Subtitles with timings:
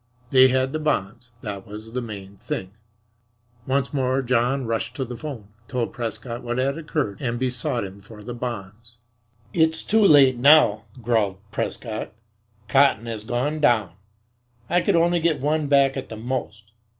[0.31, 2.71] They had the bonds that was the main thing.
[3.67, 7.99] Once more John rushed to the 'phone, told Prescott what had occurred and besought him
[7.99, 8.97] for the bonds.
[9.53, 12.13] "It's too late now," growled Prescott.
[12.67, 13.91] "Cotton has gone down.
[14.71, 16.71] I could only get one back at the most.